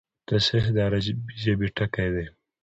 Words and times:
تصحیح 0.27 0.65
د 0.75 0.77
عربي 0.85 1.11
ژبي 1.41 1.67
ټکی 1.77 2.07
دﺉ. 2.13 2.27